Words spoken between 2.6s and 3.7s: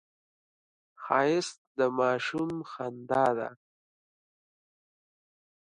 خندا ده